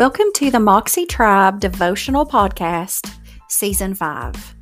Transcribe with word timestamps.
Welcome 0.00 0.32
to 0.36 0.50
the 0.50 0.58
Moxie 0.58 1.04
Tribe 1.04 1.60
Devotional 1.60 2.24
Podcast, 2.24 3.12
Season 3.48 3.94
5. 3.94 4.54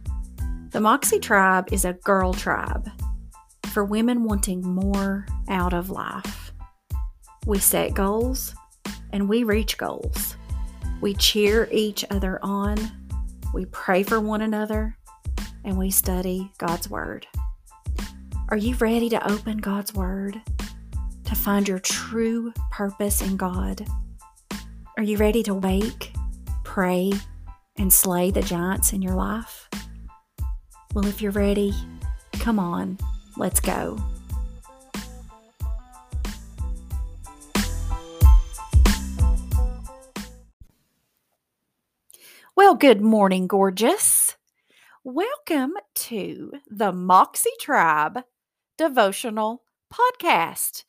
The 0.70 0.80
Moxie 0.80 1.20
Tribe 1.20 1.72
is 1.72 1.84
a 1.84 1.92
girl 1.92 2.34
tribe 2.34 2.90
for 3.68 3.84
women 3.84 4.24
wanting 4.24 4.62
more 4.62 5.26
out 5.48 5.74
of 5.74 5.90
life. 5.90 6.52
We 7.46 7.60
set 7.60 7.94
goals 7.94 8.52
and 9.12 9.28
we 9.28 9.44
reach 9.44 9.78
goals. 9.78 10.34
We 11.00 11.14
cheer 11.14 11.68
each 11.70 12.04
other 12.10 12.40
on, 12.42 12.76
we 13.54 13.64
pray 13.66 14.02
for 14.02 14.18
one 14.18 14.40
another, 14.40 14.98
and 15.64 15.78
we 15.78 15.92
study 15.92 16.50
God's 16.58 16.90
Word. 16.90 17.28
Are 18.48 18.56
you 18.56 18.74
ready 18.74 19.08
to 19.10 19.30
open 19.30 19.58
God's 19.58 19.94
Word 19.94 20.42
to 21.26 21.34
find 21.36 21.68
your 21.68 21.78
true 21.78 22.52
purpose 22.72 23.22
in 23.22 23.36
God? 23.36 23.86
Are 24.98 25.04
you 25.04 25.16
ready 25.16 25.44
to 25.44 25.54
wake, 25.54 26.12
pray, 26.64 27.12
and 27.76 27.92
slay 27.92 28.32
the 28.32 28.42
giants 28.42 28.92
in 28.92 29.00
your 29.00 29.14
life? 29.14 29.68
Well, 30.92 31.06
if 31.06 31.22
you're 31.22 31.30
ready, 31.30 31.72
come 32.32 32.58
on, 32.58 32.98
let's 33.36 33.60
go. 33.60 33.96
Well, 42.56 42.74
good 42.74 43.00
morning, 43.00 43.46
gorgeous. 43.46 44.34
Welcome 45.04 45.74
to 45.94 46.54
the 46.68 46.90
Moxie 46.90 47.50
Tribe 47.60 48.24
Devotional 48.76 49.62
Podcast. 49.94 50.82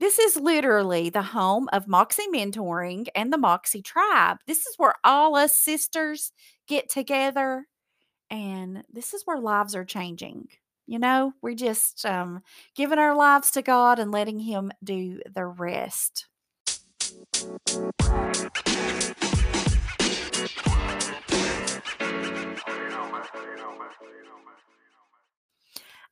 This 0.00 0.18
is 0.18 0.36
literally 0.36 1.08
the 1.08 1.22
home 1.22 1.68
of 1.72 1.86
Moxie 1.86 2.26
Mentoring 2.26 3.06
and 3.14 3.32
the 3.32 3.38
Moxie 3.38 3.80
Tribe. 3.80 4.38
This 4.44 4.66
is 4.66 4.74
where 4.76 4.94
all 5.04 5.36
us 5.36 5.56
sisters 5.56 6.32
get 6.66 6.90
together, 6.90 7.66
and 8.28 8.82
this 8.92 9.14
is 9.14 9.22
where 9.24 9.38
lives 9.38 9.76
are 9.76 9.84
changing. 9.84 10.48
You 10.86 10.98
know, 10.98 11.32
we're 11.40 11.54
just 11.54 12.04
um, 12.04 12.42
giving 12.74 12.98
our 12.98 13.14
lives 13.14 13.52
to 13.52 13.62
God 13.62 14.00
and 14.00 14.10
letting 14.10 14.40
Him 14.40 14.72
do 14.82 15.20
the 15.32 15.46
rest. 15.46 16.26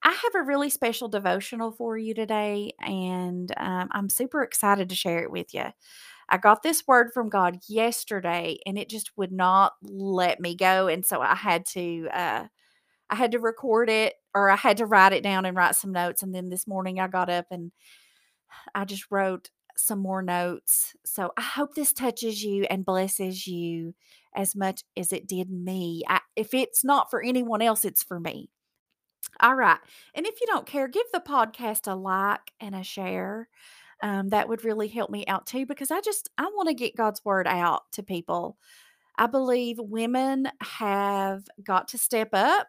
I 0.05 0.11
have 0.11 0.34
a 0.34 0.42
really 0.42 0.70
special 0.70 1.08
devotional 1.08 1.70
for 1.70 1.97
you 1.97 2.12
today, 2.14 2.72
and 2.81 3.53
um, 3.56 3.89
I'm 3.92 4.09
super 4.09 4.42
excited 4.42 4.89
to 4.89 4.97
share 4.97 5.20
it 5.22 5.31
with 5.31 5.55
you. 5.55 5.64
I 6.28 6.39
got 6.39 6.62
this 6.62 6.84
word 6.89 7.11
from 7.14 7.28
God 7.28 7.59
yesterday, 7.69 8.59
and 8.67 8.78
it 8.78 8.89
just 8.89 9.12
would 9.17 9.33
not 9.33 9.75
let 9.83 10.41
me 10.41 10.56
go, 10.56 10.89
and 10.89 11.06
so 11.06 11.20
I 11.20 11.34
had 11.36 11.67
to 11.69 12.09
uh, 12.12 12.47
I 13.11 13.17
had 13.17 13.33
to 13.33 13.41
record 13.41 13.91
it, 13.91 14.14
or 14.34 14.50
I 14.50 14.56
had 14.56 14.78
to 14.78 14.86
write 14.86 15.12
it 15.14 15.22
down 15.25 15.47
and 15.47 15.56
write 15.56 15.77
some 15.77 15.92
notes. 15.92 16.22
And 16.22 16.34
then 16.34 16.50
this 16.50 16.66
morning 16.66 17.00
I 17.00 17.09
got 17.09 17.31
up 17.31 17.47
and 17.50 17.72
I 18.75 18.84
just 18.84 19.06
wrote 19.11 19.50
some 19.77 20.00
more 20.00 20.22
notes. 20.22 20.94
So 21.05 21.33
I 21.37 21.42
hope 21.42 21.75
this 21.75 21.92
touches 21.92 22.42
you 22.42 22.64
and 22.64 22.84
blesses 22.84 23.47
you 23.47 23.94
as 24.34 24.55
much 24.55 24.83
as 24.97 25.12
it 25.12 25.27
did 25.27 25.50
me. 25.50 26.03
I, 26.09 26.20
if 26.37 26.55
it's 26.55 26.84
not 26.84 27.11
for 27.11 27.22
anyone 27.22 27.62
else, 27.62 27.84
it's 27.84 28.03
for 28.03 28.20
me. 28.20 28.50
All 29.41 29.55
right. 29.55 29.78
And 30.15 30.27
if 30.27 30.41
you 30.41 30.47
don't 30.47 30.67
care, 30.67 30.89
give 30.89 31.06
the 31.12 31.20
podcast 31.20 31.91
a 31.91 31.95
like 31.95 32.53
and 32.61 32.75
a 32.75 32.83
share. 32.83 33.48
Um, 34.03 34.31
that 34.31 34.48
would 34.48 34.65
really 34.65 34.89
help 34.89 35.11
me 35.11 35.25
out 35.27 35.47
too 35.47 35.65
because 35.65 35.91
I 35.92 36.01
just 36.01 36.28
I 36.37 36.44
want 36.44 36.69
to 36.69 36.75
get 36.75 36.97
God's 36.97 37.25
word 37.25 37.47
out 37.47 37.83
to 37.93 38.03
people. 38.03 38.59
I 39.19 39.27
believe 39.27 39.78
women 39.81 40.49
have 40.60 41.44
got 41.65 41.88
to 41.88 41.99
step 41.99 42.31
up, 42.33 42.69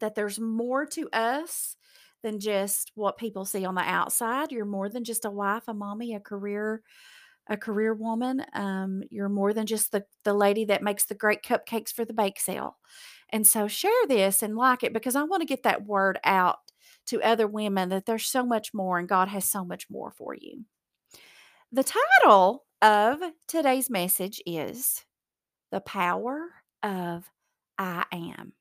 that 0.00 0.14
there's 0.14 0.40
more 0.40 0.86
to 0.86 1.08
us 1.12 1.76
than 2.22 2.38
just 2.38 2.92
what 2.94 3.18
people 3.18 3.44
see 3.44 3.64
on 3.64 3.74
the 3.74 3.82
outside. 3.82 4.52
You're 4.52 4.64
more 4.64 4.88
than 4.88 5.04
just 5.04 5.24
a 5.24 5.30
wife, 5.30 5.64
a 5.68 5.74
mommy, 5.74 6.14
a 6.14 6.20
career 6.20 6.82
a 7.48 7.56
career 7.56 7.94
woman. 7.94 8.44
Um, 8.54 9.02
you're 9.10 9.28
more 9.28 9.52
than 9.54 9.66
just 9.66 9.92
the 9.92 10.04
the 10.24 10.34
lady 10.34 10.66
that 10.66 10.82
makes 10.82 11.06
the 11.06 11.14
great 11.14 11.42
cupcakes 11.42 11.92
for 11.92 12.04
the 12.04 12.14
bake 12.14 12.40
sale. 12.40 12.76
And 13.32 13.46
so 13.46 13.66
share 13.66 14.06
this 14.06 14.42
and 14.42 14.56
like 14.56 14.82
it 14.82 14.92
because 14.92 15.16
I 15.16 15.22
want 15.22 15.40
to 15.40 15.46
get 15.46 15.62
that 15.62 15.86
word 15.86 16.20
out 16.22 16.58
to 17.06 17.22
other 17.22 17.46
women 17.46 17.88
that 17.88 18.06
there's 18.06 18.26
so 18.26 18.44
much 18.44 18.74
more 18.74 18.98
and 18.98 19.08
God 19.08 19.28
has 19.28 19.44
so 19.44 19.64
much 19.64 19.88
more 19.90 20.10
for 20.10 20.34
you. 20.34 20.64
The 21.72 21.84
title 21.84 22.64
of 22.82 23.20
today's 23.48 23.88
message 23.88 24.42
is 24.44 25.04
The 25.70 25.80
Power 25.80 26.50
of 26.82 27.30
I 27.78 28.04
Am. 28.12 28.52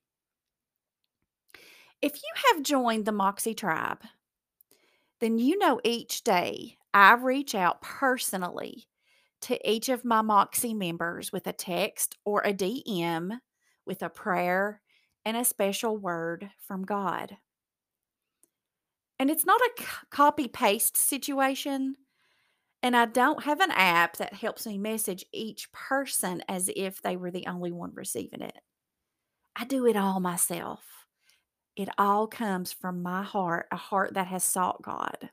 If 2.02 2.16
you 2.16 2.54
have 2.54 2.64
joined 2.64 3.06
the 3.06 3.12
Moxie 3.12 3.54
tribe, 3.54 4.02
then 5.20 5.38
you 5.38 5.58
know 5.58 5.82
each 5.84 6.24
day 6.24 6.78
I 6.94 7.14
reach 7.14 7.54
out 7.54 7.82
personally 7.82 8.88
to 9.42 9.70
each 9.70 9.90
of 9.90 10.06
my 10.06 10.22
Moxie 10.22 10.74
members 10.74 11.32
with 11.32 11.46
a 11.48 11.54
text 11.54 12.18
or 12.26 12.42
a 12.42 12.54
DM 12.54 13.38
with 13.92 14.02
a 14.02 14.10
prayer 14.10 14.80
and 15.26 15.36
a 15.36 15.44
special 15.44 15.98
word 15.98 16.50
from 16.66 16.86
God. 16.86 17.36
And 19.20 19.30
it's 19.30 19.46
not 19.46 19.60
a 19.60 19.84
copy 20.10 20.48
paste 20.48 20.96
situation. 20.96 21.96
And 22.82 22.96
I 22.96 23.06
don't 23.06 23.44
have 23.44 23.60
an 23.60 23.72
app 23.72 24.16
that 24.16 24.34
helps 24.34 24.66
me 24.66 24.78
message 24.78 25.26
each 25.34 25.70
person 25.74 26.42
as 26.48 26.70
if 26.74 27.02
they 27.02 27.18
were 27.18 27.32
the 27.32 27.48
only 27.48 27.74
one 27.74 27.92
receiving 27.94 28.42
it. 28.42 28.58
I 29.58 29.66
do 29.66 29.86
it 29.86 29.98
all 29.98 30.22
myself. 30.22 30.86
It 31.76 31.90
all 31.98 32.28
comes 32.28 32.72
from 32.72 33.04
my 33.04 33.24
heart, 33.24 33.66
a 33.74 33.76
heart 33.76 34.14
that 34.14 34.28
has 34.28 34.46
sought 34.46 34.82
God. 34.82 35.32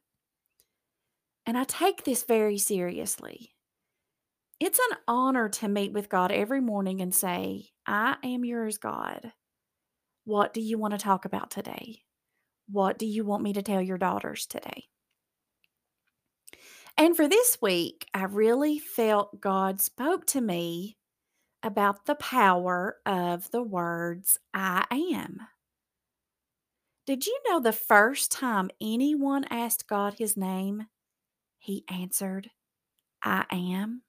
And 1.46 1.56
I 1.56 1.62
take 1.62 2.02
this 2.02 2.24
very 2.24 2.58
seriously. 2.58 3.52
It's 4.60 4.80
an 4.90 4.96
honor 5.06 5.48
to 5.48 5.68
meet 5.68 5.92
with 5.92 6.08
God 6.08 6.32
every 6.32 6.60
morning 6.60 7.00
and 7.00 7.14
say, 7.14 7.70
I 7.86 8.16
am 8.24 8.44
yours, 8.44 8.76
God. 8.76 9.32
What 10.24 10.52
do 10.52 10.60
you 10.60 10.78
want 10.78 10.92
to 10.92 10.98
talk 10.98 11.24
about 11.24 11.50
today? 11.50 12.02
What 12.68 12.98
do 12.98 13.06
you 13.06 13.24
want 13.24 13.44
me 13.44 13.52
to 13.52 13.62
tell 13.62 13.80
your 13.80 13.98
daughters 13.98 14.46
today? 14.46 14.84
And 16.96 17.16
for 17.16 17.28
this 17.28 17.58
week, 17.62 18.08
I 18.12 18.24
really 18.24 18.78
felt 18.80 19.40
God 19.40 19.80
spoke 19.80 20.26
to 20.26 20.40
me 20.40 20.96
about 21.62 22.06
the 22.06 22.16
power 22.16 22.96
of 23.06 23.50
the 23.52 23.62
words 23.62 24.38
I 24.52 24.84
am. 24.90 25.38
Did 27.06 27.26
you 27.26 27.38
know 27.48 27.60
the 27.60 27.72
first 27.72 28.32
time 28.32 28.70
anyone 28.80 29.44
asked 29.50 29.88
God 29.88 30.14
his 30.18 30.36
name, 30.36 30.88
he 31.58 31.84
answered, 31.88 32.50
I 33.22 33.46
am? 33.50 34.02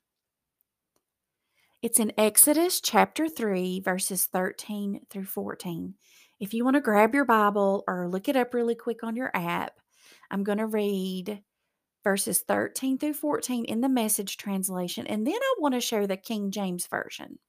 It's 1.82 1.98
in 1.98 2.12
Exodus 2.18 2.82
chapter 2.82 3.30
3, 3.30 3.80
verses 3.80 4.26
13 4.26 5.06
through 5.10 5.24
14. 5.24 5.94
If 6.38 6.54
you 6.54 6.66
want 6.66 6.74
to 6.74 6.82
grab 6.82 7.14
your 7.16 7.24
Bible 7.24 7.86
or 7.88 8.10
look 8.10 8.28
it 8.28 8.36
up 8.36 8.54
really 8.54 8.76
quick 8.76 9.02
on 9.02 9.16
your 9.16 9.32
app, 9.34 9.80
I'm 10.30 10.44
going 10.44 10.58
to 10.58 10.66
read 10.66 11.42
verses 12.04 12.42
13 12.42 12.98
through 12.98 13.14
14 13.14 13.64
in 13.64 13.80
the 13.80 13.88
message 13.88 14.36
translation, 14.36 15.08
and 15.08 15.26
then 15.26 15.36
I 15.36 15.56
want 15.60 15.74
to 15.74 15.80
share 15.80 16.06
the 16.06 16.18
King 16.18 16.52
James 16.52 16.86
Version. 16.86 17.40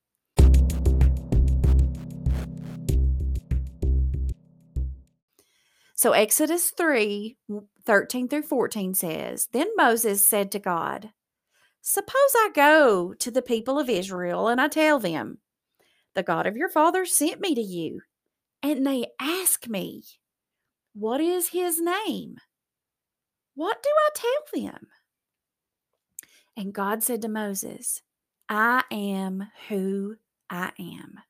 So, 5.96 6.12
Exodus 6.12 6.70
3 6.70 7.36
13 7.84 8.28
through 8.28 8.42
14 8.42 8.94
says, 8.94 9.48
Then 9.52 9.66
Moses 9.76 10.24
said 10.24 10.52
to 10.52 10.60
God, 10.60 11.10
Suppose 11.82 12.34
I 12.36 12.50
go 12.54 13.14
to 13.14 13.30
the 13.30 13.42
people 13.42 13.78
of 13.78 13.88
Israel 13.88 14.48
and 14.48 14.60
I 14.60 14.68
tell 14.68 14.98
them, 14.98 15.38
The 16.14 16.22
God 16.22 16.46
of 16.46 16.56
your 16.56 16.68
fathers 16.68 17.12
sent 17.12 17.40
me 17.40 17.54
to 17.54 17.62
you, 17.62 18.02
and 18.62 18.86
they 18.86 19.06
ask 19.20 19.66
me, 19.68 20.02
What 20.94 21.20
is 21.20 21.48
his 21.48 21.80
name? 21.80 22.36
What 23.54 23.82
do 23.82 23.88
I 23.88 24.10
tell 24.14 24.62
them? 24.62 24.88
And 26.56 26.72
God 26.72 27.02
said 27.02 27.22
to 27.22 27.28
Moses, 27.28 28.02
I 28.48 28.84
am 28.90 29.48
who 29.68 30.16
I 30.50 30.72
am. 30.78 31.20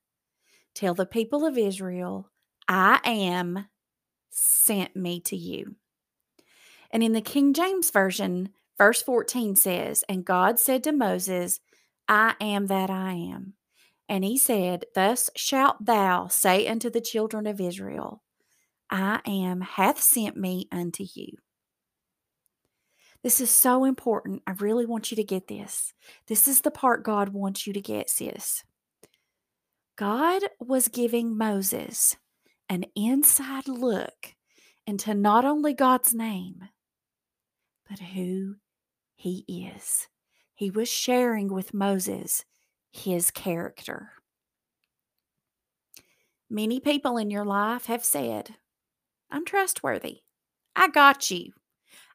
Tell 0.75 0.94
the 0.94 1.06
people 1.06 1.44
of 1.44 1.58
Israel, 1.58 2.31
I 2.67 3.00
am 3.05 3.67
sent 4.31 4.97
me 4.97 5.20
to 5.20 5.37
you. 5.37 5.76
And 6.91 7.02
in 7.02 7.12
the 7.12 7.20
King 7.20 7.52
James 7.52 7.91
Version, 7.91 8.50
Verse 8.81 9.03
14 9.03 9.56
says, 9.56 10.05
And 10.09 10.25
God 10.25 10.59
said 10.59 10.82
to 10.85 10.93
Moses, 10.93 11.61
I 12.09 12.35
am 12.41 12.69
that 12.69 12.88
I 12.88 13.12
am. 13.12 13.53
And 14.09 14.25
he 14.25 14.38
said, 14.38 14.87
Thus 14.94 15.29
shalt 15.37 15.85
thou 15.85 16.29
say 16.29 16.67
unto 16.67 16.88
the 16.88 17.03
children 17.03 17.47
of 17.47 17.61
Israel, 17.61 18.23
I 18.88 19.21
am 19.27 19.61
hath 19.61 20.00
sent 20.00 20.35
me 20.35 20.67
unto 20.73 21.05
you. 21.15 21.37
This 23.23 23.38
is 23.38 23.50
so 23.50 23.85
important. 23.85 24.41
I 24.47 24.53
really 24.53 24.87
want 24.87 25.11
you 25.11 25.17
to 25.17 25.25
get 25.25 25.47
this. 25.47 25.93
This 26.26 26.49
is 26.49 26.62
the 26.62 26.71
part 26.71 27.05
God 27.05 27.35
wants 27.35 27.67
you 27.67 27.75
to 27.75 27.83
get, 27.83 28.09
sis. 28.09 28.65
God 29.97 30.41
was 30.59 30.88
giving 30.88 31.37
Moses 31.37 32.17
an 32.71 32.87
inside 32.97 33.69
look 33.69 34.35
into 34.87 35.12
not 35.12 35.44
only 35.44 35.75
God's 35.75 36.15
name, 36.15 36.71
but 37.87 37.99
who 37.99 38.55
he 39.21 39.45
is. 39.47 40.09
He 40.55 40.71
was 40.71 40.89
sharing 40.89 41.53
with 41.53 41.75
Moses 41.75 42.47
his 42.91 43.31
character. 43.31 44.13
Many 46.49 46.81
people 46.81 47.19
in 47.19 47.31
your 47.31 47.45
life 47.45 47.85
have 47.85 48.03
said, 48.03 48.57
I'm 49.31 49.45
trustworthy. 49.45 50.21
I 50.75 50.89
got 50.89 51.31
you. 51.31 51.53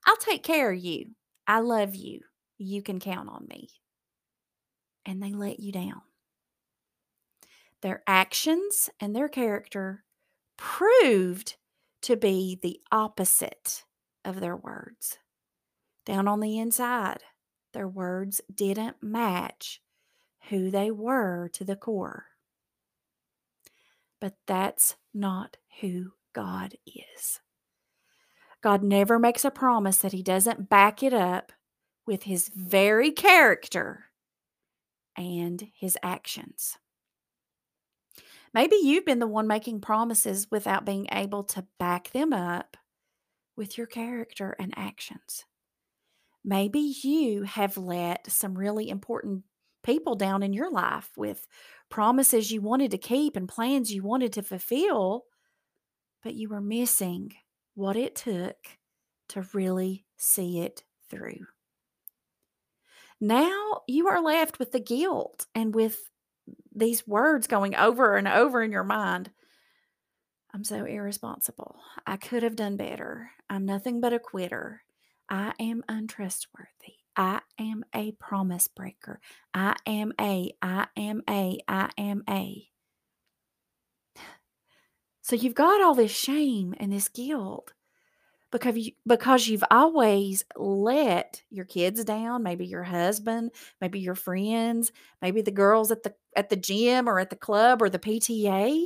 I'll 0.07 0.17
take 0.17 0.41
care 0.41 0.71
of 0.71 0.83
you. 0.83 1.11
I 1.45 1.59
love 1.59 1.93
you. 1.93 2.21
You 2.57 2.81
can 2.81 2.99
count 2.99 3.29
on 3.29 3.45
me. 3.47 3.69
And 5.05 5.21
they 5.21 5.31
let 5.31 5.59
you 5.59 5.71
down. 5.71 6.01
Their 7.83 8.01
actions 8.07 8.89
and 8.99 9.15
their 9.15 9.29
character 9.29 10.03
proved 10.57 11.55
to 12.01 12.17
be 12.17 12.57
the 12.59 12.79
opposite 12.91 13.83
of 14.25 14.39
their 14.39 14.55
words. 14.55 15.19
Down 16.05 16.27
on 16.27 16.39
the 16.39 16.59
inside, 16.59 17.23
their 17.73 17.87
words 17.87 18.41
didn't 18.53 19.01
match 19.01 19.81
who 20.49 20.69
they 20.69 20.91
were 20.91 21.49
to 21.53 21.63
the 21.63 21.75
core. 21.75 22.25
But 24.21 24.35
that's 24.45 24.95
not 25.13 25.57
who 25.81 26.11
God 26.33 26.75
is. 26.85 27.41
God 28.61 28.83
never 28.83 29.19
makes 29.19 29.45
a 29.45 29.51
promise 29.51 29.97
that 29.97 30.11
He 30.11 30.23
doesn't 30.23 30.69
back 30.69 31.03
it 31.03 31.13
up 31.13 31.51
with 32.05 32.23
His 32.23 32.49
very 32.55 33.11
character 33.11 34.05
and 35.17 35.67
His 35.73 35.97
actions. 36.03 36.77
Maybe 38.53 38.77
you've 38.77 39.05
been 39.05 39.19
the 39.19 39.27
one 39.27 39.47
making 39.47 39.81
promises 39.81 40.47
without 40.49 40.85
being 40.85 41.07
able 41.11 41.43
to 41.43 41.65
back 41.77 42.11
them 42.11 42.31
up 42.31 42.77
with 43.57 43.77
your 43.77 43.87
character 43.87 44.55
and 44.57 44.73
actions. 44.77 45.45
Maybe 46.47 46.95
you 47.01 47.41
have 47.41 47.75
let 47.75 48.31
some 48.31 48.55
really 48.55 48.87
important 48.87 49.43
people 49.83 50.15
down 50.15 50.43
in 50.43 50.53
your 50.53 50.71
life 50.71 51.09
with 51.17 51.47
promises 51.89 52.51
you 52.51 52.61
wanted 52.61 52.91
to 52.91 52.99
keep 52.99 53.35
and 53.35 53.49
plans 53.49 53.91
you 53.91 54.03
wanted 54.03 54.31
to 54.33 54.43
fulfill, 54.43 55.25
but 56.23 56.35
you 56.35 56.49
were 56.49 56.61
missing 56.61 57.33
what 57.73 57.95
it 57.95 58.15
took 58.15 58.57
to 59.29 59.43
really 59.53 60.05
see 60.17 60.59
it 60.59 60.83
through. 61.09 61.47
Now 63.19 63.81
you 63.87 64.07
are 64.07 64.21
left 64.21 64.59
with 64.59 64.71
the 64.71 64.79
guilt 64.79 65.47
and 65.55 65.73
with 65.73 66.11
these 66.75 67.07
words 67.07 67.47
going 67.47 67.73
over 67.75 68.17
and 68.17 68.27
over 68.27 68.61
in 68.61 68.71
your 68.71 68.83
mind. 68.83 69.31
I'm 70.53 70.63
so 70.63 70.85
irresponsible. 70.85 71.79
I 72.05 72.17
could 72.17 72.43
have 72.43 72.55
done 72.55 72.77
better. 72.77 73.31
I'm 73.49 73.65
nothing 73.65 73.99
but 73.99 74.13
a 74.13 74.19
quitter. 74.19 74.84
I 75.29 75.53
am 75.59 75.83
untrustworthy. 75.87 76.99
I 77.15 77.41
am 77.59 77.83
a 77.93 78.11
promise 78.13 78.67
breaker. 78.67 79.19
I 79.53 79.75
am 79.85 80.13
a, 80.19 80.51
I 80.61 80.87
am 80.97 81.21
a, 81.29 81.59
I 81.67 81.89
am 81.97 82.23
a. 82.29 82.69
So 85.21 85.35
you've 85.35 85.55
got 85.55 85.81
all 85.81 85.95
this 85.95 86.11
shame 86.11 86.75
and 86.79 86.91
this 86.91 87.07
guilt 87.09 87.73
because 88.51 88.77
you 88.77 88.91
because 89.07 89.47
you've 89.47 89.63
always 89.71 90.43
let 90.55 91.41
your 91.49 91.65
kids 91.65 92.03
down, 92.03 92.43
maybe 92.43 92.65
your 92.65 92.83
husband, 92.83 93.51
maybe 93.81 93.99
your 93.99 94.15
friends, 94.15 94.91
maybe 95.21 95.41
the 95.41 95.51
girls 95.51 95.91
at 95.91 96.03
the 96.03 96.13
at 96.35 96.49
the 96.49 96.55
gym 96.55 97.09
or 97.09 97.19
at 97.19 97.29
the 97.29 97.35
club 97.35 97.81
or 97.81 97.89
the 97.89 97.99
PTA. 97.99 98.85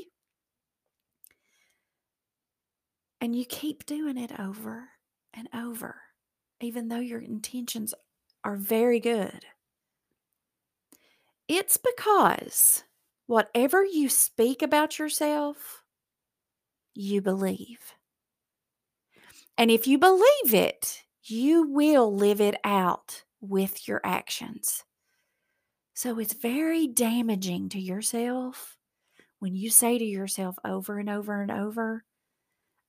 And 3.21 3.35
you 3.35 3.45
keep 3.45 3.85
doing 3.85 4.17
it 4.17 4.39
over 4.39 4.89
and 5.33 5.49
over, 5.53 5.97
even 6.61 6.87
though 6.87 6.99
your 6.99 7.19
intentions 7.19 7.93
are 8.43 8.55
very 8.55 8.99
good. 8.99 9.45
It's 11.47 11.77
because 11.77 12.83
whatever 13.27 13.83
you 13.83 14.09
speak 14.09 14.61
about 14.61 14.99
yourself, 14.99 15.83
you 16.93 17.21
believe. 17.21 17.93
And 19.57 19.69
if 19.71 19.87
you 19.87 19.97
believe 19.97 20.53
it, 20.53 21.03
you 21.23 21.67
will 21.67 22.15
live 22.15 22.39
it 22.39 22.55
out 22.63 23.23
with 23.41 23.87
your 23.87 24.01
actions. 24.03 24.83
So 25.93 26.19
it's 26.19 26.33
very 26.33 26.87
damaging 26.87 27.69
to 27.69 27.79
yourself 27.79 28.77
when 29.39 29.55
you 29.55 29.69
say 29.69 29.97
to 29.97 30.05
yourself 30.05 30.57
over 30.63 30.99
and 30.99 31.09
over 31.09 31.41
and 31.41 31.51
over, 31.51 32.03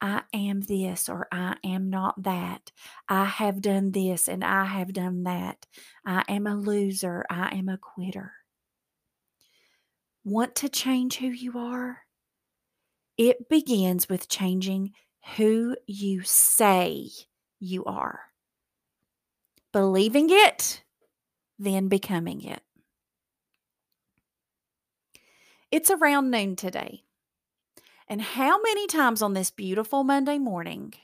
I 0.00 0.23
am 0.32 0.62
this 0.62 1.08
or 1.08 1.29
I 1.31 1.56
am 1.64 1.91
not 1.91 2.23
that. 2.23 2.73
I 3.08 3.26
have 3.26 3.61
done 3.61 3.93
this 3.93 4.29
and 4.29 4.43
I 4.43 4.64
have 4.64 4.93
done 4.93 5.25
that. 5.25 5.67
I 6.06 6.25
am 6.29 6.47
a 6.47 6.56
loser. 6.56 7.25
I 7.29 7.56
am 7.56 7.69
a 7.69 7.79
quitter. 7.79 8.32
Want 10.25 10.55
to 10.56 10.69
change 10.69 11.17
who 11.17 11.29
you 11.29 11.58
are? 11.58 11.99
It 13.17 13.49
begins 13.49 14.08
with 14.08 14.29
changing 14.29 14.93
who 15.37 15.76
you 15.87 16.23
say 16.23 17.08
you 17.58 17.85
are. 17.85 18.20
Believing 19.73 20.29
it, 20.31 20.82
then 21.58 21.88
becoming 21.88 22.43
it. 22.43 22.62
It's 25.70 25.91
around 25.91 26.31
noon 26.31 26.56
today. 26.56 27.05
And 28.10 28.20
how 28.20 28.60
many 28.60 28.88
times 28.88 29.22
on 29.22 29.34
this 29.34 29.52
beautiful 29.52 30.02
Monday 30.02 30.36
morning 30.36 30.94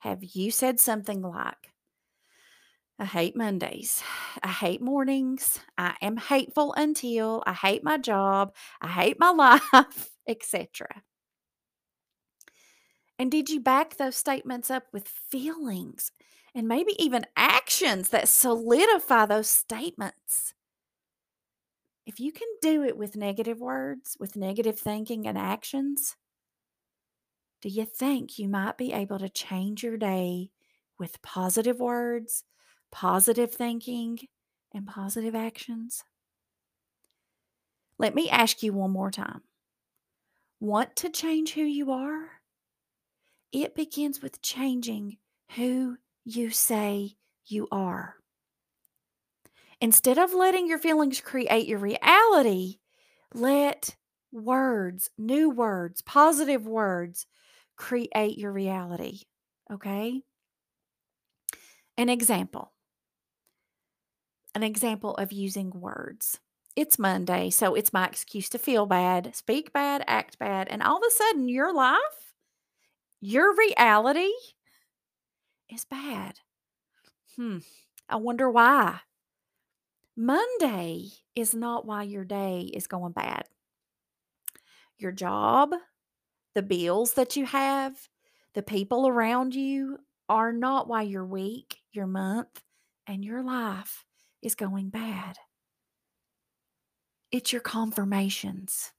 have 0.00 0.22
you 0.22 0.50
said 0.50 0.78
something 0.78 1.22
like, 1.22 1.72
I 2.98 3.06
hate 3.06 3.34
Mondays. 3.34 4.02
I 4.42 4.48
hate 4.48 4.82
mornings. 4.82 5.60
I 5.78 5.94
am 6.02 6.18
hateful 6.18 6.74
until 6.74 7.42
I 7.46 7.54
hate 7.54 7.82
my 7.82 7.96
job. 7.96 8.54
I 8.82 8.88
hate 8.88 9.18
my 9.18 9.30
life, 9.72 10.10
etc. 10.28 11.02
And 13.18 13.30
did 13.30 13.48
you 13.48 13.58
back 13.58 13.96
those 13.96 14.16
statements 14.16 14.70
up 14.70 14.84
with 14.92 15.08
feelings 15.08 16.12
and 16.54 16.68
maybe 16.68 16.92
even 17.02 17.24
actions 17.34 18.10
that 18.10 18.28
solidify 18.28 19.24
those 19.24 19.48
statements? 19.48 20.52
If 22.04 22.20
you 22.20 22.30
can 22.30 22.48
do 22.60 22.82
it 22.82 22.98
with 22.98 23.16
negative 23.16 23.58
words, 23.58 24.18
with 24.20 24.36
negative 24.36 24.78
thinking 24.78 25.26
and 25.26 25.38
actions, 25.38 26.14
do 27.66 27.72
you 27.72 27.84
think 27.84 28.38
you 28.38 28.48
might 28.48 28.78
be 28.78 28.92
able 28.92 29.18
to 29.18 29.28
change 29.28 29.82
your 29.82 29.96
day 29.96 30.50
with 31.00 31.20
positive 31.20 31.80
words, 31.80 32.44
positive 32.92 33.52
thinking, 33.52 34.20
and 34.72 34.86
positive 34.86 35.34
actions? 35.34 36.04
Let 37.98 38.14
me 38.14 38.30
ask 38.30 38.62
you 38.62 38.72
one 38.72 38.92
more 38.92 39.10
time. 39.10 39.40
Want 40.60 40.94
to 40.94 41.10
change 41.10 41.54
who 41.54 41.62
you 41.62 41.90
are? 41.90 42.28
It 43.50 43.74
begins 43.74 44.22
with 44.22 44.40
changing 44.40 45.16
who 45.56 45.96
you 46.24 46.50
say 46.50 47.16
you 47.46 47.66
are. 47.72 48.14
Instead 49.80 50.18
of 50.18 50.32
letting 50.32 50.68
your 50.68 50.78
feelings 50.78 51.20
create 51.20 51.66
your 51.66 51.80
reality, 51.80 52.76
let 53.34 53.96
words, 54.30 55.10
new 55.18 55.50
words, 55.50 56.00
positive 56.02 56.64
words 56.64 57.26
create 57.76 58.38
your 58.38 58.52
reality. 58.52 59.20
Okay? 59.72 60.22
An 61.96 62.08
example. 62.08 62.72
An 64.54 64.62
example 64.62 65.14
of 65.14 65.32
using 65.32 65.70
words. 65.70 66.40
It's 66.74 66.98
Monday, 66.98 67.48
so 67.48 67.74
it's 67.74 67.92
my 67.92 68.06
excuse 68.06 68.50
to 68.50 68.58
feel 68.58 68.84
bad, 68.84 69.34
speak 69.34 69.72
bad, 69.72 70.04
act 70.06 70.38
bad, 70.38 70.68
and 70.68 70.82
all 70.82 70.98
of 70.98 71.02
a 71.06 71.10
sudden 71.10 71.48
your 71.48 71.72
life, 71.72 72.34
your 73.20 73.56
reality 73.56 74.32
is 75.70 75.86
bad. 75.86 76.40
Hmm. 77.36 77.58
I 78.08 78.16
wonder 78.16 78.50
why. 78.50 79.00
Monday 80.16 81.08
is 81.34 81.54
not 81.54 81.86
why 81.86 82.02
your 82.02 82.24
day 82.24 82.70
is 82.72 82.86
going 82.86 83.12
bad. 83.12 83.44
Your 84.98 85.12
job, 85.12 85.70
the 86.56 86.62
bills 86.62 87.12
that 87.12 87.36
you 87.36 87.44
have, 87.44 88.08
the 88.54 88.62
people 88.62 89.06
around 89.06 89.54
you 89.54 89.98
are 90.26 90.54
not 90.54 90.88
why 90.88 91.02
your 91.02 91.26
week, 91.26 91.76
your 91.92 92.06
month, 92.06 92.62
and 93.06 93.22
your 93.22 93.42
life 93.42 94.06
is 94.40 94.54
going 94.54 94.88
bad. 94.88 95.36
It's 97.30 97.52
your 97.52 97.60
confirmations, 97.60 98.90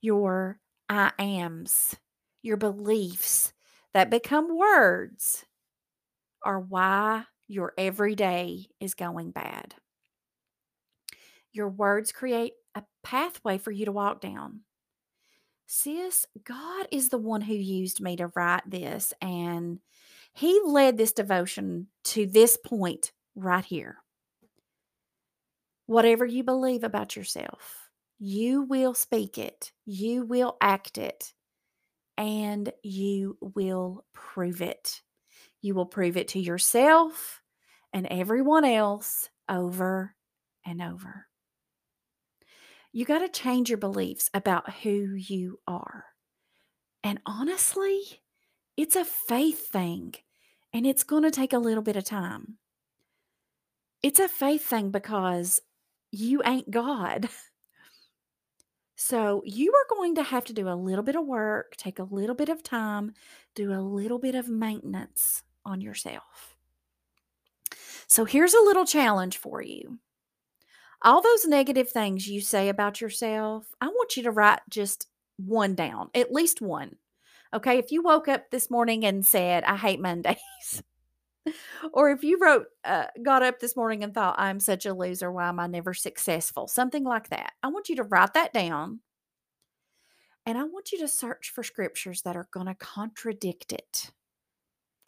your 0.00 0.60
I 0.88 1.10
ams, 1.18 1.96
your 2.40 2.56
beliefs 2.56 3.52
that 3.92 4.08
become 4.08 4.56
words 4.56 5.44
are 6.44 6.60
why 6.60 7.24
your 7.48 7.72
everyday 7.76 8.66
is 8.78 8.94
going 8.94 9.32
bad. 9.32 9.74
Your 11.52 11.68
words 11.68 12.12
create 12.12 12.52
a 12.76 12.84
pathway 13.02 13.58
for 13.58 13.72
you 13.72 13.86
to 13.86 13.92
walk 13.92 14.20
down. 14.20 14.60
Sis, 15.70 16.26
God 16.44 16.88
is 16.90 17.10
the 17.10 17.18
one 17.18 17.42
who 17.42 17.52
used 17.52 18.00
me 18.00 18.16
to 18.16 18.32
write 18.34 18.62
this, 18.66 19.12
and 19.20 19.80
He 20.32 20.58
led 20.64 20.96
this 20.96 21.12
devotion 21.12 21.88
to 22.04 22.26
this 22.26 22.56
point 22.56 23.12
right 23.36 23.64
here. 23.64 23.98
Whatever 25.84 26.24
you 26.24 26.42
believe 26.42 26.84
about 26.84 27.16
yourself, 27.16 27.90
you 28.18 28.62
will 28.62 28.94
speak 28.94 29.36
it, 29.36 29.72
you 29.84 30.24
will 30.24 30.56
act 30.62 30.96
it, 30.96 31.34
and 32.16 32.72
you 32.82 33.36
will 33.40 34.06
prove 34.14 34.62
it. 34.62 35.02
You 35.60 35.74
will 35.74 35.86
prove 35.86 36.16
it 36.16 36.28
to 36.28 36.40
yourself 36.40 37.42
and 37.92 38.06
everyone 38.10 38.64
else 38.64 39.28
over 39.50 40.14
and 40.64 40.80
over. 40.80 41.27
You 42.98 43.04
got 43.04 43.20
to 43.20 43.28
change 43.28 43.68
your 43.68 43.78
beliefs 43.78 44.28
about 44.34 44.78
who 44.82 45.14
you 45.14 45.60
are. 45.68 46.06
And 47.04 47.20
honestly, 47.24 48.00
it's 48.76 48.96
a 48.96 49.04
faith 49.04 49.68
thing 49.68 50.14
and 50.72 50.84
it's 50.84 51.04
going 51.04 51.22
to 51.22 51.30
take 51.30 51.52
a 51.52 51.60
little 51.60 51.84
bit 51.84 51.94
of 51.94 52.02
time. 52.02 52.58
It's 54.02 54.18
a 54.18 54.26
faith 54.26 54.66
thing 54.66 54.90
because 54.90 55.60
you 56.10 56.42
ain't 56.44 56.72
God. 56.72 57.28
So 59.00 59.44
you 59.46 59.72
are 59.72 59.96
going 59.96 60.16
to 60.16 60.24
have 60.24 60.44
to 60.46 60.52
do 60.52 60.68
a 60.68 60.74
little 60.74 61.04
bit 61.04 61.14
of 61.14 61.24
work, 61.24 61.76
take 61.76 62.00
a 62.00 62.08
little 62.10 62.34
bit 62.34 62.48
of 62.48 62.64
time, 62.64 63.12
do 63.54 63.72
a 63.72 63.78
little 63.78 64.18
bit 64.18 64.34
of 64.34 64.48
maintenance 64.48 65.44
on 65.64 65.80
yourself. 65.80 66.56
So 68.08 68.24
here's 68.24 68.54
a 68.54 68.64
little 68.64 68.84
challenge 68.84 69.38
for 69.38 69.62
you. 69.62 70.00
All 71.02 71.22
those 71.22 71.46
negative 71.46 71.90
things 71.90 72.28
you 72.28 72.40
say 72.40 72.68
about 72.68 73.00
yourself, 73.00 73.66
I 73.80 73.88
want 73.88 74.16
you 74.16 74.24
to 74.24 74.30
write 74.30 74.60
just 74.68 75.06
one 75.36 75.74
down, 75.74 76.10
at 76.14 76.32
least 76.32 76.60
one. 76.60 76.96
Okay. 77.54 77.78
If 77.78 77.92
you 77.92 78.02
woke 78.02 78.28
up 78.28 78.50
this 78.50 78.70
morning 78.70 79.04
and 79.04 79.24
said, 79.24 79.64
I 79.64 79.76
hate 79.76 80.00
Mondays, 80.00 80.82
or 81.92 82.10
if 82.10 82.22
you 82.22 82.38
wrote, 82.40 82.66
uh, 82.84 83.06
got 83.22 83.42
up 83.42 83.60
this 83.60 83.76
morning 83.76 84.04
and 84.04 84.12
thought, 84.12 84.38
I'm 84.38 84.60
such 84.60 84.86
a 84.86 84.92
loser, 84.92 85.32
why 85.32 85.48
am 85.48 85.60
I 85.60 85.66
never 85.66 85.94
successful? 85.94 86.68
Something 86.68 87.04
like 87.04 87.30
that. 87.30 87.52
I 87.62 87.68
want 87.68 87.88
you 87.88 87.96
to 87.96 88.02
write 88.02 88.34
that 88.34 88.52
down. 88.52 89.00
And 90.44 90.58
I 90.58 90.64
want 90.64 90.92
you 90.92 90.98
to 91.00 91.08
search 91.08 91.52
for 91.54 91.62
scriptures 91.62 92.22
that 92.22 92.36
are 92.36 92.48
going 92.52 92.66
to 92.66 92.74
contradict 92.74 93.72
it. 93.72 94.12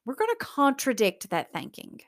We're 0.04 0.14
going 0.14 0.30
to 0.30 0.44
contradict 0.44 1.30
that 1.30 1.52
thinking. 1.52 2.00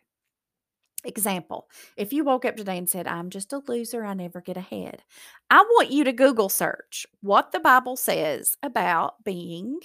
Example 1.04 1.68
If 1.96 2.12
you 2.12 2.24
woke 2.24 2.44
up 2.44 2.56
today 2.56 2.78
and 2.78 2.88
said, 2.88 3.06
I'm 3.06 3.30
just 3.30 3.52
a 3.52 3.62
loser, 3.66 4.04
I 4.04 4.14
never 4.14 4.40
get 4.40 4.56
ahead, 4.56 5.02
I 5.50 5.60
want 5.60 5.90
you 5.90 6.04
to 6.04 6.12
Google 6.12 6.48
search 6.48 7.06
what 7.20 7.52
the 7.52 7.60
Bible 7.60 7.96
says 7.96 8.56
about 8.62 9.24
being 9.24 9.80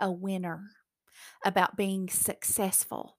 a 0.00 0.10
winner 0.10 0.70
about 1.44 1.76
being 1.76 2.08
successful. 2.08 3.16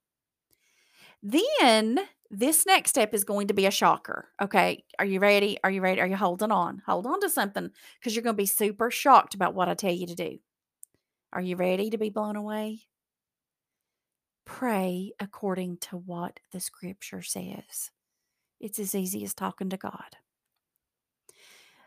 Then 1.22 2.00
this 2.30 2.66
next 2.66 2.90
step 2.90 3.14
is 3.14 3.24
going 3.24 3.48
to 3.48 3.54
be 3.54 3.66
a 3.66 3.70
shocker. 3.70 4.28
Okay. 4.40 4.84
Are 4.98 5.04
you 5.04 5.20
ready? 5.20 5.58
Are 5.64 5.70
you 5.70 5.80
ready? 5.80 6.00
Are 6.00 6.06
you 6.06 6.16
holding 6.16 6.50
on? 6.50 6.82
Hold 6.86 7.06
on 7.06 7.20
to 7.20 7.30
something 7.30 7.70
because 7.98 8.14
you're 8.14 8.22
going 8.22 8.36
to 8.36 8.42
be 8.42 8.46
super 8.46 8.90
shocked 8.90 9.34
about 9.34 9.54
what 9.54 9.68
I 9.68 9.74
tell 9.74 9.92
you 9.92 10.06
to 10.06 10.14
do. 10.14 10.38
Are 11.32 11.40
you 11.40 11.56
ready 11.56 11.90
to 11.90 11.98
be 11.98 12.10
blown 12.10 12.36
away? 12.36 12.80
Pray 14.44 15.12
according 15.18 15.78
to 15.78 15.96
what 15.96 16.40
the 16.52 16.60
scripture 16.60 17.22
says. 17.22 17.90
It's 18.60 18.78
as 18.78 18.94
easy 18.94 19.24
as 19.24 19.34
talking 19.34 19.70
to 19.70 19.76
God. 19.76 20.16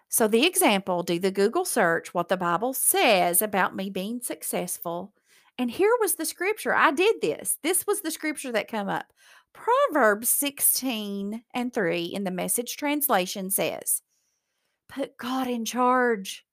So, 0.09 0.27
the 0.27 0.45
example 0.45 1.03
do 1.03 1.19
the 1.19 1.31
Google 1.31 1.65
search 1.65 2.13
what 2.13 2.29
the 2.29 2.37
Bible 2.37 2.73
says 2.73 3.41
about 3.41 3.75
me 3.75 3.89
being 3.89 4.21
successful 4.21 5.13
and 5.57 5.71
here 5.71 5.91
was 5.99 6.15
the 6.15 6.25
scripture. 6.25 6.73
I 6.73 6.91
did 6.91 7.15
this. 7.21 7.57
This 7.63 7.87
was 7.87 8.01
the 8.01 8.11
scripture 8.11 8.51
that 8.51 8.67
come 8.67 8.89
up. 8.89 9.11
Proverbs 9.53 10.29
16 10.29 11.43
and 11.53 11.73
3 11.73 12.03
in 12.03 12.23
the 12.23 12.31
message 12.31 12.77
translation 12.77 13.49
says, 13.49 14.03
Put 14.87 15.17
God 15.17 15.47
in 15.47 15.65
charge. 15.65 16.45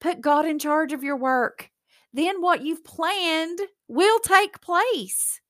Put 0.00 0.20
God 0.20 0.44
in 0.44 0.58
charge 0.58 0.92
of 0.92 1.04
your 1.04 1.16
work. 1.16 1.70
Then 2.12 2.40
what 2.42 2.62
you've 2.62 2.84
planned 2.84 3.60
will 3.88 4.18
take 4.20 4.60
place. 4.60 5.40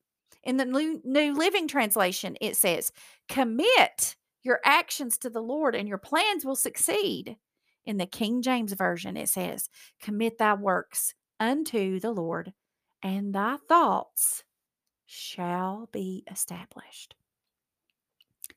In 0.45 0.57
the 0.57 0.65
New, 0.65 1.01
New 1.05 1.35
Living 1.35 1.69
Translation, 1.69 2.37
it 2.41 2.57
says, 2.57 2.93
Commit 3.29 4.17
your 4.43 4.61
actions 4.65 5.19
to 5.19 5.31
the 5.31 5.41
Lord 5.43 5.75
and 5.75 5.89
your 5.89 5.99
plans 5.99 6.45
will 6.45 6.57
succeed. 6.57 7.37
In 7.85 7.97
the 7.97 8.07
King 8.07 8.43
James 8.43 8.73
Version, 8.73 9.17
it 9.17 9.29
says, 9.29 9.69
Commit 10.01 10.39
thy 10.39 10.55
works 10.55 11.15
unto 11.41 11.99
the 11.99 12.13
Lord 12.13 12.53
and 13.03 13.35
thy 13.35 13.57
thoughts 13.69 14.45
shall 15.07 15.89
be 15.93 16.25
established. 16.31 17.15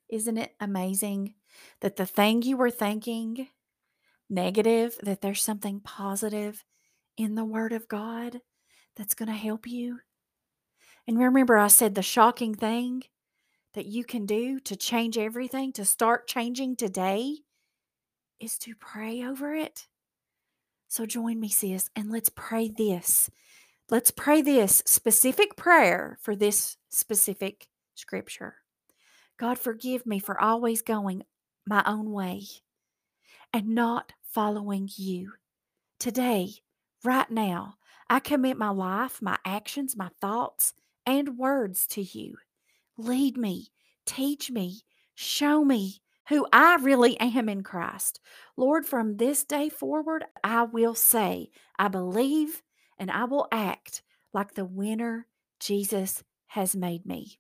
Isn't 0.10 0.38
it 0.38 0.54
amazing 0.60 1.34
that 1.82 1.96
the 1.96 2.06
thing 2.06 2.44
you 2.44 2.58
were 2.58 2.70
thinking 2.70 3.48
negative, 4.30 4.98
that 5.04 5.22
there's 5.22 5.42
something 5.42 5.80
positive 5.80 6.64
in 7.18 7.36
the 7.36 7.46
Word 7.46 7.74
of 7.74 7.88
God 7.88 8.40
that's 8.96 9.14
going 9.14 9.30
to 9.30 9.36
help 9.36 9.68
you? 9.68 10.00
And 11.08 11.20
remember, 11.20 11.58
I 11.58 11.68
said 11.68 11.96
the 11.96 12.02
shocking 12.02 12.56
thing 12.56 13.04
that 13.74 13.86
you 13.86 14.04
can 14.04 14.26
do 14.26 14.60
to 14.62 14.76
change 14.76 15.18
everything, 15.18 15.74
to 15.74 15.86
start 15.86 16.28
changing 16.28 16.76
today, 16.76 17.38
is 18.40 18.58
to 18.60 18.74
pray 18.76 19.24
over 19.24 19.54
it. 19.54 19.88
So 20.88 21.06
join 21.06 21.40
me, 21.40 21.50
sis, 21.50 21.90
and 21.96 22.12
let's 22.12 22.30
pray 22.30 22.70
this 22.70 23.30
Let's 23.88 24.10
pray 24.10 24.42
this 24.42 24.82
specific 24.88 25.56
prayer 25.56 26.18
for 26.20 26.36
this 26.36 26.78
specific 26.90 27.68
scripture. 27.94 28.56
God, 29.38 29.60
forgive 29.60 30.08
me 30.08 30.18
for 30.18 30.42
always 30.42 30.82
going 30.82 31.22
my 31.68 31.84
own 31.86 32.12
way 32.12 32.46
and 33.54 33.76
not 33.76 34.14
following 34.24 34.90
you. 34.96 35.34
Today, 36.00 36.50
right 37.06 37.30
now, 37.30 37.76
I 38.10 38.20
commit 38.20 38.58
my 38.58 38.70
life, 38.70 39.22
my 39.22 39.38
actions, 39.46 39.96
my 39.96 40.10
thoughts, 40.22 40.74
and 41.06 41.38
words 41.38 41.88
to 41.88 42.02
you. 42.02 42.36
Lead 42.98 43.38
me, 43.38 43.68
teach 44.06 44.52
me, 44.52 44.82
show 45.14 45.64
me 45.64 46.02
who 46.30 46.48
I 46.52 46.76
really 46.76 47.20
am 47.20 47.50
in 47.50 47.64
Christ. 47.64 48.20
Lord, 48.58 48.86
from 48.86 49.18
this 49.18 49.44
day 49.44 49.70
forward, 49.70 50.26
I 50.44 50.64
will 50.64 50.96
say, 50.96 51.50
I 51.78 51.88
believe 51.88 52.64
and 52.98 53.12
I 53.12 53.26
will 53.26 53.48
act 53.52 54.02
like 54.34 54.54
the 54.54 54.66
winner 54.66 55.28
Jesus 55.60 56.24
has 56.48 56.76
made 56.76 57.06
me. 57.06 57.40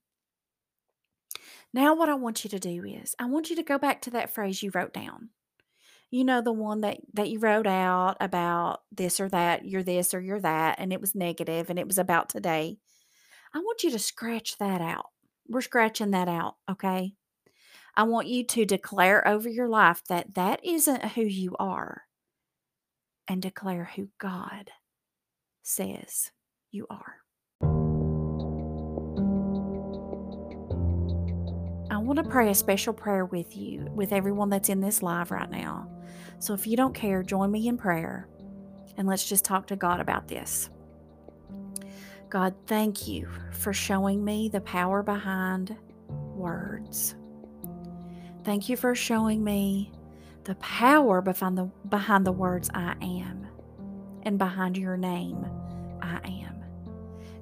Now, 1.74 1.95
what 1.95 2.10
I 2.10 2.15
want 2.15 2.43
you 2.43 2.50
to 2.51 2.60
do 2.60 2.86
is, 2.86 3.15
I 3.19 3.25
want 3.25 3.50
you 3.50 3.55
to 3.57 3.63
go 3.63 3.77
back 3.77 4.01
to 4.03 4.12
that 4.12 4.34
phrase 4.34 4.63
you 4.63 4.72
wrote 4.74 4.93
down. 4.93 5.29
You 6.15 6.24
know, 6.24 6.39
the 6.39 6.53
one 6.53 6.79
that, 6.79 7.00
that 7.15 7.29
you 7.29 7.39
wrote 7.39 7.67
out 7.67 8.15
about 8.22 8.84
this 8.89 9.19
or 9.19 9.27
that, 9.27 9.65
you're 9.65 9.84
this 9.84 10.13
or 10.13 10.22
you're 10.22 10.39
that, 10.39 10.79
and 10.79 10.93
it 10.93 11.01
was 11.01 11.13
negative 11.13 11.69
and 11.69 11.77
it 11.77 11.88
was 11.88 11.98
about 11.98 12.29
today. 12.29 12.77
I 13.53 13.60
want 13.60 13.84
you 13.84 13.91
to 13.91 14.00
scratch 14.00 14.57
that 14.57 14.79
out. 14.79 15.07
We're 15.50 15.60
scratching 15.60 16.12
that 16.12 16.29
out, 16.29 16.55
okay? 16.72 17.15
I 17.98 18.03
want 18.03 18.27
you 18.27 18.45
to 18.45 18.63
declare 18.63 19.27
over 19.27 19.50
your 19.50 19.67
life 19.67 20.03
that 20.07 20.36
that 20.36 20.63
isn't 20.63 21.03
who 21.03 21.24
you 21.24 21.53
are 21.60 22.03
and 23.27 23.41
declare 23.41 23.91
who 23.98 24.07
God 24.17 24.72
says 25.63 26.31
you 26.72 26.88
are. 26.89 27.25
Want 32.06 32.18
to 32.18 32.30
pray 32.30 32.50
a 32.50 32.56
special 32.56 32.94
prayer 32.94 33.26
with 33.26 33.58
you, 33.58 33.90
with 33.94 34.12
everyone 34.12 34.50
that's 34.50 34.70
in 34.70 34.80
this 34.80 35.02
live 35.02 35.32
right 35.32 35.50
now. 35.50 35.90
So 36.40 36.54
if 36.54 36.68
you 36.68 36.78
don't 36.78 36.94
care, 36.94 37.24
join 37.24 37.52
me 37.52 37.68
in 37.68 37.78
prayer 37.78 38.28
and 38.98 39.08
let's 39.08 39.28
just 39.28 39.46
talk 39.46 39.68
to 39.68 39.76
God 39.76 40.00
about 40.00 40.28
this. 40.28 40.70
God, 42.30 42.54
thank 42.68 43.08
you 43.08 43.30
for 43.52 43.74
showing 43.74 44.24
me 44.24 44.50
the 44.50 44.62
power 44.62 45.04
behind 45.04 45.76
words. 46.10 47.16
Thank 48.44 48.70
you 48.70 48.78
for 48.78 48.94
showing 48.94 49.44
me 49.44 49.92
the 50.44 50.56
power 50.56 51.22
behind 51.22 51.58
the 51.58 51.66
behind 51.90 52.26
the 52.26 52.32
words 52.32 52.70
I 52.74 52.96
am 53.02 53.48
and 54.24 54.38
behind 54.38 54.78
your 54.78 54.98
name, 54.98 55.46
I 56.02 56.18
am. 56.26 56.64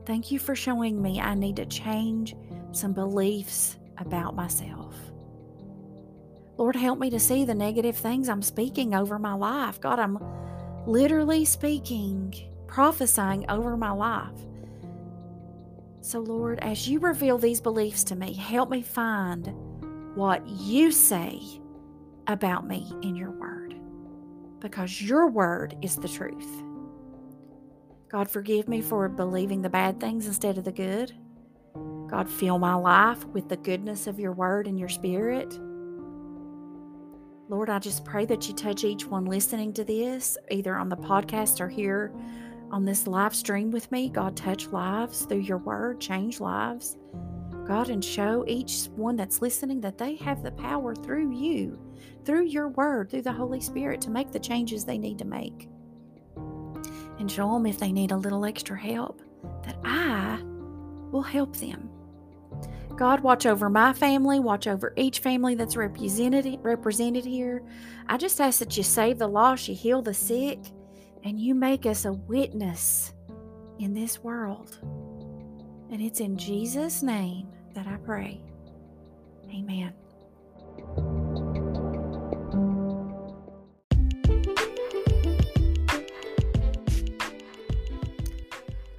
Thank 0.06 0.32
you 0.32 0.40
for 0.40 0.56
showing 0.56 1.02
me 1.02 1.20
I 1.20 1.34
need 1.34 1.56
to 1.58 1.66
change 1.66 2.36
some 2.72 2.94
beliefs 2.94 3.78
about 4.06 4.36
myself. 4.36 4.96
Lord, 6.58 6.76
help 6.76 7.00
me 7.00 7.10
to 7.10 7.20
see 7.20 7.46
the 7.46 7.56
negative 7.56 7.98
things 7.98 8.30
I'm 8.30 8.44
speaking 8.44 8.94
over 8.94 9.18
my 9.18 9.34
life. 9.34 9.82
God, 9.82 10.00
I'm 10.00 10.20
literally 10.86 11.46
speaking, 11.46 12.34
prophesying 12.68 13.50
over 13.50 13.76
my 13.76 13.92
life. 13.92 14.38
So, 16.02 16.20
Lord, 16.20 16.60
as 16.60 16.88
you 16.88 17.00
reveal 17.00 17.38
these 17.38 17.62
beliefs 17.62 18.04
to 18.06 18.16
me, 18.16 18.34
help 18.34 18.70
me 18.70 18.82
find 18.82 19.48
what 20.16 20.48
you 20.48 20.92
say 20.92 21.42
about 22.28 22.68
me 22.68 22.92
in 23.02 23.16
your 23.16 23.32
word 23.32 23.76
because 24.60 25.02
your 25.02 25.28
word 25.28 25.76
is 25.82 25.96
the 25.96 26.08
truth. 26.08 26.64
God, 28.10 28.30
forgive 28.30 28.68
me 28.68 28.82
for 28.82 29.10
believing 29.10 29.62
the 29.62 29.70
bad 29.70 30.00
things 30.00 30.28
instead 30.28 30.58
of 30.58 30.66
the 30.66 30.72
good. 30.72 31.14
God, 32.08 32.30
fill 32.30 32.60
my 32.60 32.76
life 32.76 33.26
with 33.28 33.50
the 33.50 33.58
goodness 33.58 34.08
of 34.08 34.20
your 34.20 34.34
word 34.34 34.68
and 34.68 34.80
your 34.80 34.90
spirit. 34.90 35.58
Lord, 37.50 37.70
I 37.70 37.80
just 37.80 38.06
pray 38.06 38.26
that 38.26 38.48
you 38.48 38.54
touch 38.54 38.84
each 38.84 39.06
one 39.06 39.26
listening 39.26 39.74
to 39.74 39.84
this, 39.84 40.38
either 40.50 40.76
on 40.76 40.90
the 40.90 40.98
podcast 40.98 41.60
or 41.60 41.70
here 41.70 42.14
on 42.72 42.86
this 42.86 43.06
live 43.06 43.36
stream 43.36 43.70
with 43.70 43.92
me. 43.92 44.10
God, 44.10 44.36
touch 44.36 44.68
lives 44.68 45.26
through 45.26 45.42
your 45.42 45.60
word, 45.60 46.00
change 46.00 46.40
lives. 46.40 46.98
God, 47.68 47.90
and 47.90 48.04
show 48.04 48.44
each 48.48 48.88
one 48.96 49.16
that's 49.16 49.42
listening 49.42 49.80
that 49.82 49.98
they 49.98 50.16
have 50.18 50.44
the 50.44 50.52
power 50.52 50.96
through 50.96 51.32
you, 51.32 51.80
through 52.26 52.46
your 52.46 52.70
word, 52.70 53.10
through 53.10 53.22
the 53.22 53.32
Holy 53.32 53.62
Spirit 53.62 54.02
to 54.02 54.10
make 54.10 54.32
the 54.32 54.40
changes 54.40 54.84
they 54.84 54.98
need 54.98 55.18
to 55.20 55.26
make. 55.26 55.70
And 57.20 57.32
show 57.32 57.54
them 57.54 57.66
if 57.66 57.80
they 57.80 57.92
need 57.92 58.12
a 58.12 58.18
little 58.18 58.44
extra 58.44 58.78
help, 58.78 59.22
that 59.64 59.78
I 59.84 60.42
will 61.14 61.22
help 61.22 61.56
them. 61.56 61.90
God, 62.98 63.22
watch 63.22 63.46
over 63.46 63.70
my 63.70 63.94
family, 63.94 64.40
watch 64.40 64.68
over 64.68 64.94
each 64.98 65.20
family 65.20 65.56
that's 65.56 65.78
represented 65.78 66.60
represented 66.62 67.26
here. 67.26 67.64
I 68.08 68.18
just 68.18 68.42
ask 68.42 68.60
that 68.60 68.76
you 68.76 68.84
save 68.84 69.20
the 69.20 69.28
lost, 69.28 69.68
you 69.68 69.76
heal 69.76 70.02
the 70.02 70.14
sick, 70.14 70.60
and 71.24 71.40
you 71.40 71.56
make 71.56 71.86
us 71.86 72.06
a 72.06 72.14
witness 72.14 73.14
in 73.80 73.94
this 73.94 74.20
world. 74.20 74.78
And 75.92 76.02
it's 76.02 76.20
in 76.20 76.38
Jesus' 76.38 77.02
name 77.02 77.48
that 77.74 77.88
I 77.88 77.98
pray. 77.98 78.42
Amen. 79.50 79.94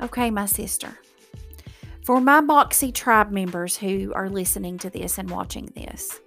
Okay, 0.01 0.31
my 0.31 0.47
sister. 0.47 0.99
For 2.05 2.21
my 2.21 2.41
Moxie 2.41 2.93
tribe 2.93 3.31
members 3.31 3.79
who 3.79 4.13
are 4.15 4.29
listening 4.29 4.77
to 4.79 4.91
this 4.91 5.17
and 5.17 5.31
watching 5.31 5.73
this, 5.75 6.21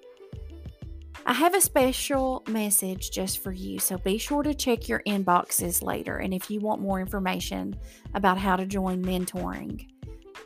I 1.24 1.34
have 1.34 1.54
a 1.54 1.62
special 1.62 2.44
message 2.48 3.12
just 3.12 3.44
for 3.44 3.52
you. 3.52 3.78
So 3.78 4.00
be 4.00 4.18
sure 4.18 4.42
to 4.42 4.56
check 4.56 4.90
your 4.90 5.04
inboxes 5.06 5.84
later. 5.84 6.18
And 6.18 6.34
if 6.34 6.50
you 6.50 6.62
want 6.62 6.82
more 6.82 7.00
information 7.00 7.76
about 8.16 8.40
how 8.40 8.56
to 8.56 8.66
join 8.66 9.04
mentoring, 9.04 9.86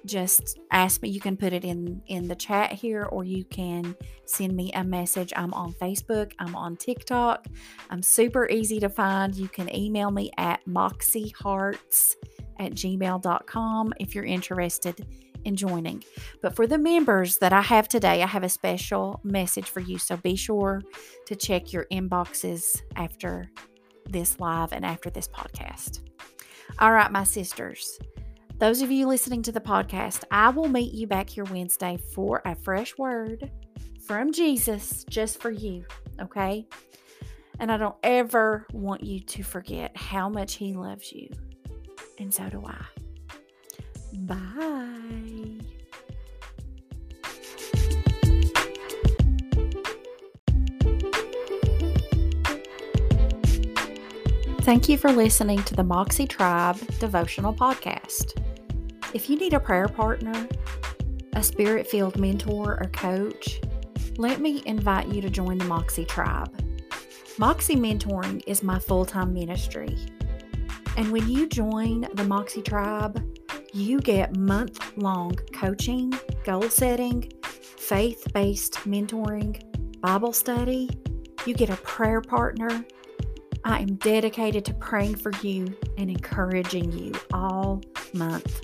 just 0.06 0.60
ask 0.72 1.02
me. 1.02 1.08
You 1.08 1.22
can 1.22 1.38
put 1.38 1.54
it 1.54 1.64
in 1.64 2.02
in 2.08 2.28
the 2.28 2.36
chat 2.36 2.74
here, 2.74 3.04
or 3.04 3.24
you 3.24 3.46
can 3.46 3.96
send 4.26 4.54
me 4.54 4.74
a 4.74 4.84
message. 4.84 5.32
I'm 5.38 5.54
on 5.54 5.72
Facebook. 5.74 6.34
I'm 6.40 6.58
on 6.58 6.76
TikTok. 6.76 7.48
I'm 7.90 8.02
super 8.02 8.50
easy 8.50 8.82
to 8.82 8.90
find. 8.90 9.34
You 9.34 9.48
can 9.48 9.74
email 9.74 10.12
me 10.12 10.32
at 10.38 10.66
moxiehearts 10.66 12.16
at 12.62 12.74
gmail.com 12.74 13.94
if 14.00 14.16
you're 14.16 14.24
interested 14.24 15.06
in 15.44 15.56
joining. 15.56 16.04
But 16.42 16.56
for 16.56 16.68
the 16.68 16.78
members 16.78 17.38
that 17.40 17.52
I 17.52 17.62
have 17.62 17.88
today, 17.88 18.22
I 18.22 18.28
have 18.28 18.44
a 18.44 18.50
special 18.50 19.20
message 19.24 19.70
for 19.70 19.80
you. 19.80 19.98
So 19.98 20.16
be 20.18 20.36
sure 20.36 20.82
to 21.26 21.36
check 21.36 21.74
your 21.74 21.88
inboxes 21.92 22.82
after 22.96 23.50
this 24.08 24.40
live 24.40 24.72
and 24.72 24.86
after 24.86 25.10
this 25.10 25.28
podcast. 25.28 26.02
All 26.80 26.92
right, 26.92 27.12
my 27.12 27.24
sisters. 27.24 28.00
Those 28.60 28.84
of 28.84 28.92
you 28.92 29.08
listening 29.08 29.42
to 29.44 29.52
the 29.52 29.60
podcast, 29.60 30.24
I 30.30 30.50
will 30.50 30.68
meet 30.68 30.94
you 30.94 31.08
back 31.08 31.30
here 31.30 31.46
Wednesday 31.46 31.98
for 32.14 32.44
a 32.46 32.56
fresh 32.56 32.96
word 32.98 33.50
from 34.06 34.32
Jesus 34.32 35.04
just 35.10 35.42
for 35.42 35.50
you, 35.50 35.84
okay? 36.22 36.68
And 37.60 37.72
I 37.72 37.78
don't 37.78 37.96
ever 38.04 38.68
want 38.72 39.04
you 39.04 39.20
to 39.20 39.44
forget 39.44 39.98
how 39.98 40.30
much 40.30 40.56
He 40.56 40.74
loves 40.74 41.12
you 41.12 41.30
and 42.22 42.34
so 42.34 42.48
do 42.50 42.64
I. 42.66 42.86
Bye. 44.14 44.38
Thank 54.62 54.88
you 54.88 54.98
for 54.98 55.12
listening 55.12 55.64
to 55.64 55.76
the 55.76 55.84
Moxie 55.84 56.28
Tribe 56.28 56.78
Devotional 57.00 57.54
Podcast. 57.54 58.40
If 59.14 59.28
you 59.30 59.38
need 59.38 59.54
a 59.54 59.60
prayer 59.60 59.88
partner, 59.88 60.48
a 61.34 61.42
spirit 61.42 61.88
filled 61.88 62.20
mentor, 62.20 62.78
or 62.80 62.88
coach, 62.94 63.60
let 64.18 64.40
me 64.40 64.62
invite 64.68 65.08
you 65.08 65.22
to 65.22 65.30
join 65.30 65.58
the 65.58 65.66
Moxie 65.66 66.06
Tribe. 66.06 66.56
Moxie 67.40 67.76
Mentoring 67.76 68.44
is 68.46 68.62
my 68.62 68.78
full 68.78 69.06
time 69.06 69.34
ministry. 69.34 69.98
And 70.98 71.12
when 71.12 71.28
you 71.30 71.48
join 71.48 72.08
the 72.14 72.24
Moxie 72.24 72.62
Tribe, 72.62 73.24
you 73.74 74.00
get 74.00 74.36
month 74.36 74.98
long 74.98 75.36
coaching, 75.54 76.14
goal 76.44 76.70
setting, 76.70 77.32
faith 77.44 78.28
based 78.34 78.74
mentoring, 78.86 79.62
Bible 80.02 80.34
study. 80.34 80.90
You 81.46 81.54
get 81.54 81.70
a 81.70 81.78
prayer 81.78 82.22
partner. 82.22 82.86
I 83.64 83.80
am 83.80 83.96
dedicated 83.96 84.66
to 84.66 84.74
praying 84.74 85.16
for 85.16 85.32
you 85.42 85.76
and 85.98 86.10
encouraging 86.10 86.92
you 86.92 87.14
all 87.32 87.82
month 88.14 88.62